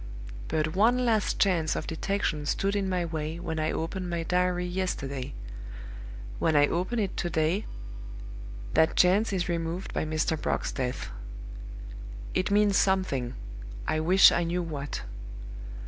But 0.47 0.75
one 0.75 1.05
last 1.05 1.37
chance 1.37 1.75
of 1.75 1.85
detection 1.85 2.47
stood 2.47 2.75
in 2.75 2.89
my 2.89 3.05
way 3.05 3.39
when 3.39 3.59
I 3.59 3.71
opened 3.71 4.09
my 4.09 4.23
diary 4.23 4.65
yesterday. 4.65 5.35
When 6.39 6.55
I 6.55 6.65
open 6.65 6.97
it 6.97 7.15
to 7.17 7.29
day, 7.29 7.67
that 8.73 8.95
chance 8.95 9.31
is 9.31 9.47
removed 9.47 9.93
by 9.93 10.05
Mr. 10.05 10.41
Brock's 10.41 10.71
death. 10.71 11.11
It 12.33 12.49
means 12.49 12.77
something; 12.77 13.35
I 13.87 13.99
wish 13.99 14.31
I 14.31 14.43
knew 14.43 14.63
what. 14.63 15.03